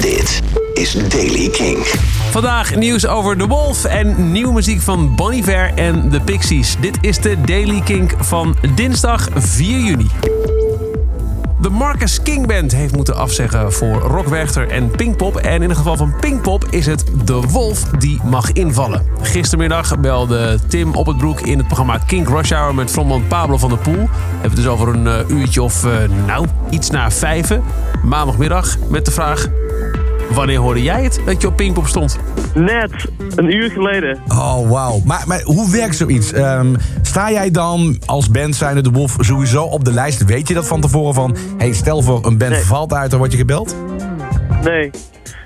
Dit 0.00 0.42
is 0.74 0.92
Daily 1.08 1.48
King. 1.48 1.78
Vandaag 2.30 2.74
nieuws 2.74 3.06
over 3.06 3.36
The 3.36 3.46
Wolf 3.46 3.84
en 3.84 4.32
nieuwe 4.32 4.52
muziek 4.52 4.80
van 4.80 5.14
Bon 5.14 5.32
Iver 5.32 5.72
en 5.74 6.10
The 6.10 6.20
Pixies. 6.20 6.76
Dit 6.80 6.98
is 7.00 7.18
de 7.18 7.40
Daily 7.40 7.80
Kink 7.80 8.14
van 8.18 8.56
dinsdag 8.74 9.28
4 9.34 9.78
juni. 9.78 10.06
De 11.60 11.68
Marcus 11.68 12.22
King 12.22 12.46
Band 12.46 12.72
heeft 12.72 12.96
moeten 12.96 13.16
afzeggen 13.16 13.72
voor 13.72 14.00
Rock 14.00 14.26
Werchter 14.26 14.68
en 14.68 14.90
Pinkpop. 14.90 15.36
En 15.36 15.62
in 15.62 15.68
het 15.68 15.78
geval 15.78 15.96
van 15.96 16.14
Pinkpop 16.20 16.64
is 16.70 16.86
het 16.86 17.04
De 17.24 17.40
Wolf 17.40 17.82
die 17.82 18.20
mag 18.24 18.52
invallen. 18.52 19.02
Gistermiddag 19.22 20.00
belde 20.00 20.58
Tim 20.68 20.94
op 20.94 21.06
het 21.06 21.16
broek 21.16 21.40
in 21.40 21.58
het 21.58 21.66
programma 21.66 21.98
Kink 21.98 22.28
Rush 22.28 22.50
Hour 22.50 22.74
met 22.74 22.90
frontman 22.90 23.26
Pablo 23.26 23.56
van 23.56 23.68
der 23.68 23.78
Poel. 23.78 23.94
We 23.94 24.08
hebben 24.30 24.50
het 24.50 24.56
dus 24.56 24.66
over 24.66 24.88
een 24.88 25.06
eh, 25.06 25.28
uurtje 25.28 25.62
of, 25.62 25.84
eh, 25.84 25.92
nou, 26.26 26.46
iets 26.70 26.90
na 26.90 27.10
vijven. 27.10 27.62
Maandagmiddag 28.02 28.76
met 28.88 29.04
de 29.04 29.10
vraag... 29.10 29.48
Wanneer 30.30 30.58
hoorde 30.58 30.82
jij 30.82 31.02
het 31.02 31.20
dat 31.26 31.40
je 31.42 31.46
op 31.48 31.56
Pinkpop 31.56 31.86
stond? 31.86 32.18
Net, 32.54 32.92
een 33.34 33.54
uur 33.54 33.70
geleden. 33.70 34.18
Oh, 34.28 34.70
wauw. 34.70 35.00
Maar, 35.04 35.24
maar 35.26 35.40
hoe 35.42 35.70
werkt 35.70 35.96
zoiets? 35.96 36.32
Ehm, 36.32 36.74
sta 37.02 37.30
jij 37.30 37.50
dan 37.50 37.98
als 38.06 38.30
band 38.30 38.56
zijnde 38.56 38.80
de 38.82 38.90
Wolf 38.90 39.16
sowieso 39.18 39.62
op 39.64 39.84
de 39.84 39.92
lijst? 39.92 40.24
Weet 40.24 40.48
je 40.48 40.54
dat 40.54 40.66
van 40.66 40.80
tevoren 40.80 41.14
van... 41.14 41.36
hey, 41.58 41.72
stel 41.72 42.02
voor 42.02 42.26
een 42.26 42.38
band 42.38 42.50
Nee. 42.50 42.60
valt 42.60 42.92
uit, 42.92 43.10
dan 43.10 43.18
word 43.18 43.32
je 43.32 43.38
gebeld? 43.38 43.76
Nee. 44.64 44.90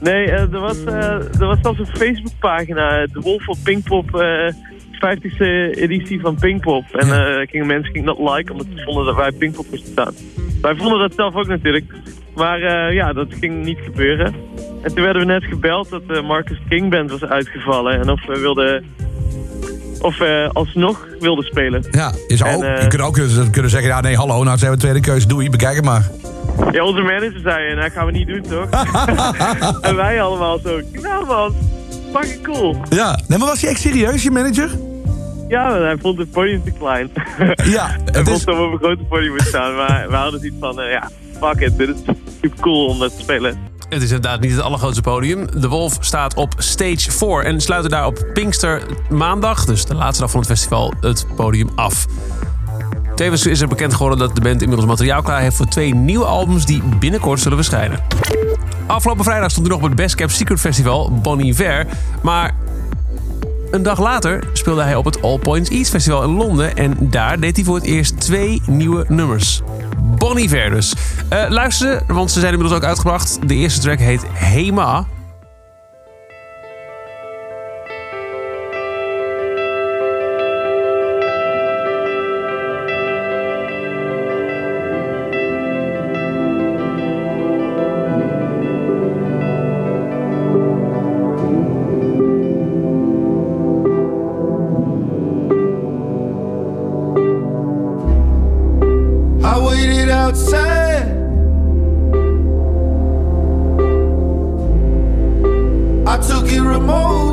Nee, 0.00 0.24
eh, 0.30 0.40
er, 0.52 0.60
was, 0.60 0.84
eh, 0.84 0.94
er 1.40 1.46
was 1.46 1.58
zelfs 1.62 1.78
een 1.78 1.86
Facebookpagina. 1.86 3.06
De 3.06 3.20
Wolf 3.20 3.48
op 3.48 3.56
Pinkpop. 3.62 4.14
eh 4.14 4.52
50ste 4.96 5.70
editie 5.70 6.20
van 6.20 6.34
Pinkpop. 6.34 6.84
En 6.92 7.10
eh 7.12 7.46
gingen 7.48 7.66
mensen 7.66 7.92
gingen 7.92 8.06
dat 8.06 8.18
liken 8.34 8.52
omdat 8.52 8.66
ze 8.74 8.82
vonden 8.84 9.04
dat 9.04 9.16
wij 9.16 9.28
op 9.28 9.38
Pinkpop 9.38 9.66
moesten 9.70 9.92
staan. 9.92 10.14
Wij 10.62 10.74
vonden 10.76 10.98
dat 10.98 11.12
zelf 11.14 11.34
ook 11.34 11.46
natuurlijk. 11.46 11.92
Maar 12.36 12.62
eh, 12.62 12.94
ja, 12.94 13.12
dat 13.12 13.26
ging 13.30 13.64
niet 13.64 13.78
gebeuren. 13.84 14.34
En 14.82 14.94
toen 14.94 15.04
werden 15.04 15.26
we 15.26 15.32
net 15.32 15.44
gebeld 15.44 15.90
dat 15.90 16.08
de 16.08 16.22
Marcus 16.22 16.58
King 16.68 16.90
Band 16.90 17.10
was 17.10 17.24
uitgevallen. 17.24 18.00
En 18.00 18.10
of 18.10 18.26
we 18.26 18.38
wilden... 18.38 18.84
Of 20.00 20.18
we 20.18 20.50
alsnog 20.52 21.06
wilden 21.20 21.44
spelen. 21.44 21.84
Ja, 21.90 22.12
je, 22.28 22.36
zou 22.36 22.50
En, 22.50 22.56
ook, 22.56 22.62
eh, 22.62 22.82
je 22.82 22.88
kunt 22.88 23.02
ook 23.02 23.14
kunnen 23.14 23.50
kunnen 23.50 23.70
zeggen... 23.70 23.88
ja, 23.88 24.00
nee, 24.00 24.16
hallo, 24.16 24.44
nou 24.44 24.58
zijn 24.58 24.72
we 24.72 24.78
tweede 24.78 25.00
keuze. 25.00 25.28
Doei, 25.28 25.50
bekijk 25.50 25.76
het 25.76 25.84
maar. 25.84 26.10
Ja, 26.72 26.84
onze 26.84 27.00
manager 27.00 27.40
zei, 27.42 27.74
nou 27.74 27.90
gaan 27.90 28.06
we 28.06 28.12
niet 28.12 28.26
doen 28.26 28.40
toch? 28.40 28.70
en 29.88 29.96
wij 29.96 30.22
allemaal 30.22 30.58
zo, 30.58 30.80
nou 30.92 31.26
man, 31.26 31.54
fucking 32.12 32.42
cool. 32.42 32.76
Ja, 32.88 33.18
nee, 33.28 33.38
maar 33.38 33.48
was 33.48 33.60
je 33.60 33.66
echt 33.66 33.80
serieus, 33.80 34.22
je 34.22 34.30
manager? 34.30 34.70
Ja, 35.48 35.80
hij 35.80 35.96
vond 36.00 36.18
het 36.18 36.30
podium 36.30 36.64
te 36.64 36.70
klein. 36.70 37.10
Ja, 37.64 37.86
hij 38.12 38.24
vond 38.24 38.36
is... 38.36 38.44
dat 38.44 38.56
we 38.56 38.62
op 38.62 38.72
een 38.72 38.78
grote 38.78 39.02
podium 39.02 39.30
moesten 39.30 39.48
staan. 39.48 39.74
Maar 39.76 40.06
we 40.08 40.14
hadden 40.14 40.40
zoiets 40.40 40.58
van, 40.60 40.80
eh, 40.80 40.90
ja, 40.90 41.10
fuck 41.40 41.60
it, 41.60 41.78
dit 41.78 41.88
is 41.88 42.02
super 42.40 42.60
cool 42.60 42.86
om 42.86 42.98
dat 42.98 43.16
te 43.16 43.22
spelen. 43.22 43.58
Het 43.88 44.02
is 44.02 44.10
inderdaad 44.10 44.40
niet 44.40 44.50
het 44.50 44.60
allergrootste 44.60 45.02
podium. 45.02 45.60
De 45.60 45.68
Wolf 45.68 45.96
staat 46.00 46.34
op 46.34 46.54
stage 46.58 47.10
4 47.10 47.44
en 47.44 47.60
sluiten 47.60 47.90
daar 47.90 48.06
op 48.06 48.26
Pinkster 48.32 48.82
maandag, 49.10 49.64
dus 49.64 49.84
de 49.84 49.94
laatste 49.94 50.22
dag 50.22 50.30
van 50.30 50.40
het 50.40 50.48
festival, 50.48 50.92
het 51.00 51.26
podium 51.36 51.68
af. 51.74 52.06
Tevens 53.14 53.46
is 53.46 53.60
er 53.60 53.68
bekend 53.68 53.94
geworden 53.94 54.18
dat 54.18 54.34
de 54.34 54.40
band 54.40 54.62
inmiddels 54.62 54.88
materiaal 54.88 55.22
klaar 55.22 55.40
heeft 55.40 55.56
voor 55.56 55.66
twee 55.66 55.94
nieuwe 55.94 56.24
albums 56.24 56.66
die 56.66 56.82
binnenkort 56.98 57.40
zullen 57.40 57.56
verschijnen. 57.58 58.00
Afgelopen 58.86 59.24
vrijdag 59.24 59.50
stond 59.50 59.66
hij 59.66 59.76
nog 59.76 59.84
op 59.84 59.90
het 59.90 60.00
Best 60.00 60.14
Kept 60.14 60.32
Secret 60.32 60.60
Festival, 60.60 61.12
Bon 61.22 61.40
Iver. 61.40 61.86
Maar 62.22 62.54
een 63.70 63.82
dag 63.82 64.00
later 64.00 64.44
speelde 64.52 64.82
hij 64.82 64.96
op 64.96 65.04
het 65.04 65.22
All 65.22 65.38
Points 65.38 65.70
East 65.70 65.90
Festival 65.90 66.22
in 66.22 66.36
Londen. 66.36 66.76
En 66.76 66.96
daar 67.00 67.40
deed 67.40 67.56
hij 67.56 67.64
voor 67.64 67.74
het 67.74 67.84
eerst 67.84 68.20
twee 68.20 68.62
nieuwe 68.66 69.04
nummers. 69.08 69.62
Bon 70.18 70.38
Iver 70.38 70.70
dus. 70.70 70.94
Eh, 71.28 71.44
luister 71.48 72.02
ze, 72.06 72.12
want 72.12 72.30
ze 72.30 72.40
zijn 72.40 72.52
inmiddels 72.52 72.80
ook 72.80 72.86
uitgebracht. 72.88 73.38
De 73.48 73.54
eerste 73.54 73.80
track 73.80 73.98
heet 73.98 74.22
Hema. 74.32 75.06
Outside. 100.26 101.06
I 106.08 106.18
took 106.18 106.50
it 106.50 106.60
remote. 106.60 107.25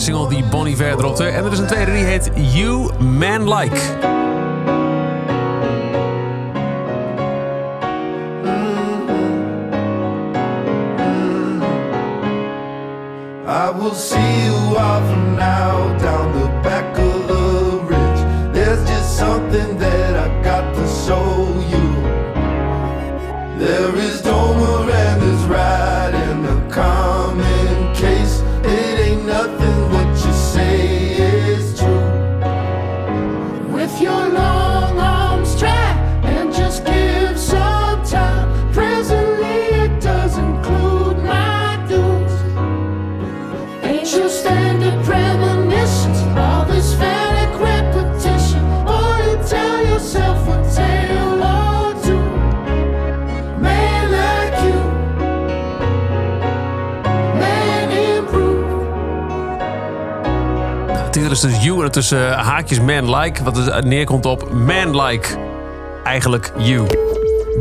Single 0.00 0.28
die 0.28 0.44
Bon 0.44 0.66
Iver 0.66 0.96
dropte. 0.96 1.24
En 1.24 1.44
er 1.44 1.52
is 1.52 1.58
een 1.58 1.66
tweede 1.66 1.92
die 1.92 2.04
heet 2.04 2.30
You 2.34 2.90
Man 2.98 3.48
Like. 3.54 3.76
I 13.46 13.70
will 13.78 13.94
see 13.94 14.44
you 14.44 14.49
is 61.30 61.40
dus 61.40 61.64
You 61.64 61.84
en 61.84 61.90
tussen 61.90 62.32
haakjes 62.32 62.80
Man 62.80 63.16
Like. 63.16 63.44
Wat 63.44 63.54
dus 63.54 63.68
neerkomt 63.84 64.26
op 64.26 64.52
Man 64.52 65.02
Like. 65.02 65.28
Eigenlijk 66.04 66.52
You. 66.56 66.86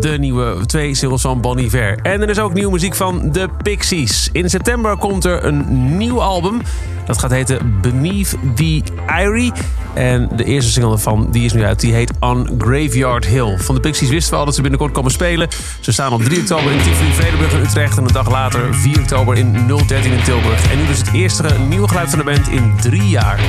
De 0.00 0.16
nieuwe 0.18 0.66
twee 0.66 0.94
singles 0.94 1.20
van 1.20 1.40
Bon 1.40 1.58
Iver. 1.58 1.98
En 2.02 2.22
er 2.22 2.28
is 2.28 2.38
ook 2.38 2.54
nieuwe 2.54 2.72
muziek 2.72 2.94
van 2.94 3.30
The 3.32 3.48
Pixies. 3.62 4.28
In 4.32 4.50
september 4.50 4.96
komt 4.96 5.24
er 5.24 5.44
een 5.44 5.96
nieuw 5.96 6.22
album. 6.22 6.60
Dat 7.08 7.18
gaat 7.18 7.30
heten 7.30 7.80
Beneath 7.80 8.36
the 8.54 8.82
Eyrie. 9.06 9.52
En 9.94 10.28
de 10.36 10.44
eerste 10.44 10.70
single 10.70 10.90
daarvan 10.90 11.28
die 11.30 11.44
is 11.44 11.52
nu 11.52 11.64
uit. 11.64 11.80
Die 11.80 11.92
heet 11.92 12.12
On 12.20 12.54
Graveyard 12.58 13.26
Hill. 13.26 13.58
Van 13.58 13.74
de 13.74 13.80
Pixies 13.80 14.08
wisten 14.08 14.32
we 14.32 14.38
al 14.38 14.44
dat 14.44 14.54
ze 14.54 14.60
binnenkort 14.60 14.92
komen 14.92 15.10
spelen. 15.10 15.48
Ze 15.80 15.92
staan 15.92 16.12
op 16.12 16.22
3 16.22 16.40
oktober 16.40 16.72
in 16.72 16.78
Tivoli, 16.78 17.12
Vredenburg 17.12 17.52
in 17.52 17.60
Utrecht. 17.60 17.98
En 17.98 18.04
een 18.04 18.12
dag 18.12 18.30
later 18.30 18.74
4 18.74 19.00
oktober 19.00 19.36
in 19.36 19.66
013 19.86 20.12
in 20.12 20.22
Tilburg. 20.22 20.70
En 20.70 20.78
nu 20.78 20.86
dus 20.86 20.98
het 20.98 21.12
eerste 21.12 21.46
nieuwe 21.68 21.88
geluid 21.88 22.10
van 22.10 22.18
de 22.18 22.24
band 22.24 22.48
in 22.48 22.72
drie 22.80 23.08
jaar. 23.08 23.40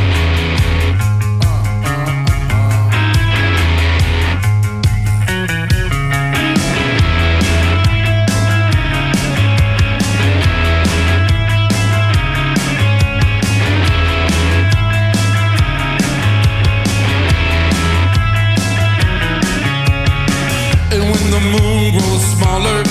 The 21.31 21.39
moon 21.39 21.91
grows 21.91 22.23
smaller, 22.35 22.83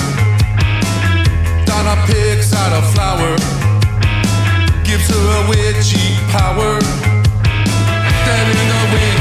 Donna 1.65 1.95
picks 2.05 2.53
out 2.53 2.71
a 2.77 2.83
flower, 2.93 3.35
gives 4.83 5.07
her 5.09 5.25
a 5.39 5.49
witchy 5.49 6.15
power. 6.31 6.79
Then 8.25 8.45
in 8.51 8.67
the 8.73 8.83
witching 8.93 9.18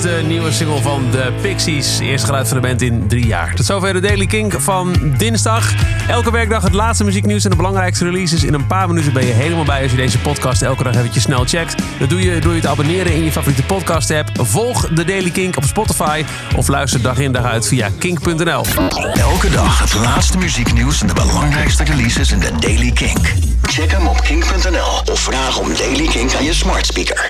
de 0.00 0.22
nieuwe 0.26 0.52
single 0.52 0.82
van 0.82 1.10
de 1.10 1.32
Pixies. 1.40 1.98
Eerst 1.98 2.24
geluid 2.24 2.48
van 2.48 2.60
de 2.60 2.66
band 2.66 2.82
in 2.82 3.08
drie 3.08 3.26
jaar. 3.26 3.54
Tot 3.54 3.66
zover 3.66 3.92
de 3.92 4.00
Daily 4.00 4.26
Kink 4.26 4.60
van 4.60 5.14
dinsdag. 5.16 5.74
Elke 6.08 6.30
werkdag 6.30 6.62
het 6.62 6.72
laatste 6.72 7.04
muzieknieuws 7.04 7.44
en 7.44 7.50
de 7.50 7.56
belangrijkste 7.56 8.04
releases. 8.04 8.44
In 8.44 8.54
een 8.54 8.66
paar 8.66 8.88
minuten 8.88 9.12
ben 9.12 9.26
je 9.26 9.32
helemaal 9.32 9.64
bij 9.64 9.82
als 9.82 9.90
je 9.90 9.96
deze 9.96 10.18
podcast 10.18 10.62
elke 10.62 10.82
dag 10.82 10.94
eventjes 10.94 11.22
snel 11.22 11.44
checkt. 11.44 11.82
Dat 11.98 12.08
doe 12.08 12.22
je 12.22 12.40
door 12.40 12.54
je 12.54 12.60
te 12.60 12.68
abonneren 12.68 13.12
in 13.12 13.24
je 13.24 13.32
favoriete 13.32 13.62
podcast 13.62 14.10
app. 14.10 14.28
Volg 14.34 14.88
de 14.88 15.04
Daily 15.04 15.30
Kink 15.30 15.56
op 15.56 15.64
Spotify. 15.64 16.24
Of 16.56 16.68
luister 16.68 17.02
dag 17.02 17.18
in 17.18 17.32
dag 17.32 17.44
uit 17.44 17.68
via 17.68 17.88
kink.nl. 17.98 18.64
Elke 19.14 19.50
dag 19.50 19.78
het 19.80 19.94
laatste 19.94 20.38
muzieknieuws 20.38 21.00
en 21.00 21.06
de 21.06 21.14
belangrijkste 21.14 21.84
releases 21.84 22.32
in 22.32 22.38
de 22.38 22.50
Daily 22.58 22.90
Kink. 22.90 23.32
Check 23.62 23.90
hem 23.90 24.06
op 24.06 24.20
kink.nl 24.20 25.12
of 25.12 25.20
vraag 25.20 25.58
om 25.58 25.68
Daily 25.76 26.06
Kink 26.06 26.34
aan 26.34 26.44
je 26.44 26.54
smart 26.54 26.86
speaker. 26.86 27.28